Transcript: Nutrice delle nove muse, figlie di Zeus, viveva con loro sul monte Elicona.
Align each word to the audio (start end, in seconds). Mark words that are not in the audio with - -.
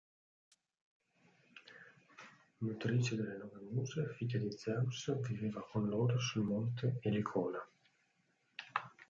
Nutrice 2.61 3.15
delle 3.15 3.37
nove 3.37 3.59
muse, 3.69 4.15
figlie 4.17 4.39
di 4.39 4.51
Zeus, 4.51 5.15
viveva 5.21 5.61
con 5.63 5.87
loro 5.89 6.17
sul 6.17 6.41
monte 6.41 6.97
Elicona. 7.01 7.63